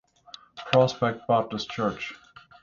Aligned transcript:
Prospect 0.71 1.27
Baptist 1.27 1.69
Church. 1.69 2.15